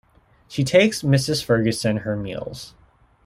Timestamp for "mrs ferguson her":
1.03-2.15